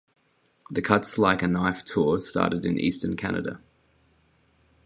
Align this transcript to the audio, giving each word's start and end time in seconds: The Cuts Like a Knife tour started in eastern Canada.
The 0.71 0.81
Cuts 0.81 1.19
Like 1.19 1.43
a 1.43 1.47
Knife 1.47 1.85
tour 1.85 2.19
started 2.19 2.65
in 2.65 2.79
eastern 2.79 3.15
Canada. 3.15 3.61